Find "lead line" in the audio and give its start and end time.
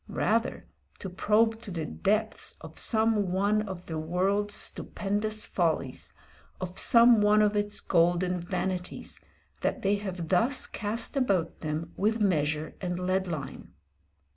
12.99-13.75